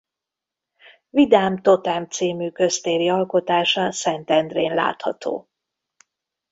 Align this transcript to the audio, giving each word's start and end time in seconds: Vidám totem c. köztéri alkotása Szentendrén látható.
Vidám 1.09 1.57
totem 1.61 2.05
c. 2.09 2.19
köztéri 2.53 3.09
alkotása 3.09 3.91
Szentendrén 3.91 4.73
látható. 4.73 5.49